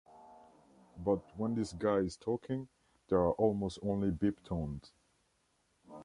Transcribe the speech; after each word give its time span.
But 0.97 1.21
when 1.37 1.53
this 1.53 1.73
guy 1.73 1.97
is 1.97 2.17
talking, 2.17 2.67
there 3.07 3.19
are 3.19 3.33
almost 3.33 3.77
only 3.83 4.09
beep 4.09 4.41
tones. 4.43 4.91